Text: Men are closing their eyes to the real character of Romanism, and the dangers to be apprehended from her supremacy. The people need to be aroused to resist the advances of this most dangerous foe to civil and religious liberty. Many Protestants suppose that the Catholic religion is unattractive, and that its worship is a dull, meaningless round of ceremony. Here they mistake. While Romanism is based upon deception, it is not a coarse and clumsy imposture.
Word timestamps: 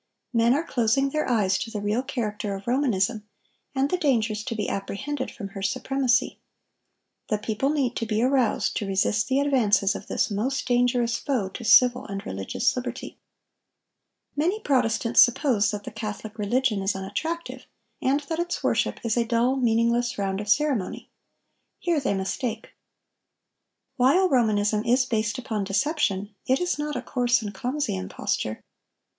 Men 0.33 0.55
are 0.55 0.63
closing 0.65 1.11
their 1.11 1.29
eyes 1.29 1.59
to 1.59 1.69
the 1.69 1.79
real 1.79 2.01
character 2.01 2.55
of 2.55 2.65
Romanism, 2.65 3.23
and 3.75 3.87
the 3.87 3.99
dangers 3.99 4.43
to 4.45 4.55
be 4.55 4.67
apprehended 4.67 5.29
from 5.29 5.49
her 5.49 5.61
supremacy. 5.61 6.39
The 7.29 7.37
people 7.37 7.69
need 7.69 7.95
to 7.97 8.07
be 8.07 8.23
aroused 8.23 8.75
to 8.77 8.87
resist 8.87 9.27
the 9.27 9.39
advances 9.39 9.93
of 9.93 10.07
this 10.07 10.31
most 10.31 10.65
dangerous 10.67 11.17
foe 11.19 11.49
to 11.49 11.63
civil 11.63 12.07
and 12.07 12.25
religious 12.25 12.75
liberty. 12.75 13.19
Many 14.35 14.59
Protestants 14.61 15.21
suppose 15.21 15.69
that 15.69 15.83
the 15.83 15.91
Catholic 15.91 16.39
religion 16.39 16.81
is 16.81 16.95
unattractive, 16.95 17.67
and 18.01 18.21
that 18.21 18.39
its 18.39 18.63
worship 18.63 18.99
is 19.05 19.15
a 19.17 19.23
dull, 19.23 19.55
meaningless 19.55 20.17
round 20.17 20.41
of 20.41 20.49
ceremony. 20.49 21.11
Here 21.77 21.99
they 21.99 22.15
mistake. 22.15 22.69
While 23.97 24.29
Romanism 24.29 24.83
is 24.83 25.05
based 25.05 25.37
upon 25.37 25.63
deception, 25.63 26.33
it 26.47 26.59
is 26.59 26.79
not 26.79 26.95
a 26.95 27.03
coarse 27.03 27.43
and 27.43 27.53
clumsy 27.53 27.95
imposture. 27.95 28.63